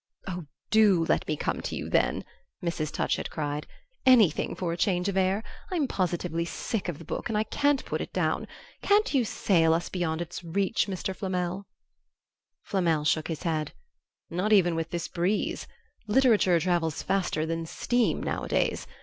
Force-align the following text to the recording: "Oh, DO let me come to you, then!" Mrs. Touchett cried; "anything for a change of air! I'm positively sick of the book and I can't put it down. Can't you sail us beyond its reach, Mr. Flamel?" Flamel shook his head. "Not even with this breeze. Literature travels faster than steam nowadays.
"Oh, 0.27 0.45
DO 0.71 1.05
let 1.05 1.27
me 1.27 1.37
come 1.37 1.61
to 1.61 1.75
you, 1.75 1.87
then!" 1.87 2.25
Mrs. 2.65 2.91
Touchett 2.91 3.29
cried; 3.29 3.67
"anything 4.03 4.55
for 4.55 4.73
a 4.73 4.75
change 4.75 5.07
of 5.07 5.15
air! 5.15 5.43
I'm 5.69 5.87
positively 5.87 6.43
sick 6.43 6.89
of 6.89 6.97
the 6.97 7.05
book 7.05 7.29
and 7.29 7.37
I 7.37 7.43
can't 7.43 7.85
put 7.85 8.01
it 8.01 8.11
down. 8.11 8.47
Can't 8.81 9.13
you 9.13 9.23
sail 9.23 9.75
us 9.75 9.89
beyond 9.89 10.19
its 10.19 10.43
reach, 10.43 10.87
Mr. 10.87 11.15
Flamel?" 11.15 11.67
Flamel 12.63 13.05
shook 13.05 13.27
his 13.27 13.43
head. 13.43 13.73
"Not 14.31 14.51
even 14.51 14.73
with 14.73 14.89
this 14.89 15.07
breeze. 15.07 15.67
Literature 16.07 16.59
travels 16.59 17.03
faster 17.03 17.45
than 17.45 17.67
steam 17.67 18.23
nowadays. 18.23 18.87